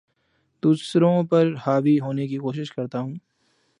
[0.63, 3.13] دوسروں پر حاوی ہونے کی کوشش کرتا ہوں